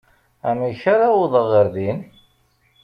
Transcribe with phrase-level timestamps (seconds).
[0.49, 1.99] Amek ara awḍeɣ ɣer din?